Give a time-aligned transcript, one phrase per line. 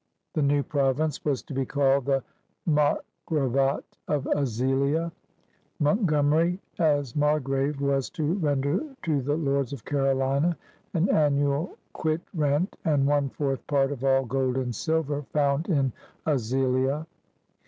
[0.33, 2.23] The new province was to be called the
[2.65, 5.11] Margravate of Azilia.
[5.79, 10.57] Mountgomery, as Margrave, was to render to the Lords of Carolina
[10.95, 15.93] an annual quit rent and one fourth part of all gold and silver found in
[16.25, 17.05] Azilia.